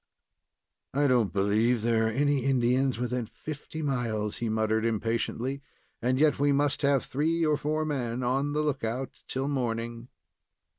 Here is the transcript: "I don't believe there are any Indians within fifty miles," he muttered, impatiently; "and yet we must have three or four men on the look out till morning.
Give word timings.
"I 0.95 1.05
don't 1.05 1.31
believe 1.31 1.83
there 1.83 2.07
are 2.07 2.11
any 2.11 2.43
Indians 2.43 2.97
within 2.97 3.27
fifty 3.27 3.83
miles," 3.83 4.37
he 4.37 4.49
muttered, 4.49 4.83
impatiently; 4.83 5.61
"and 6.01 6.19
yet 6.19 6.39
we 6.39 6.51
must 6.51 6.81
have 6.81 7.05
three 7.05 7.45
or 7.45 7.55
four 7.55 7.85
men 7.85 8.23
on 8.23 8.53
the 8.53 8.61
look 8.61 8.83
out 8.83 9.11
till 9.27 9.47
morning. 9.47 10.07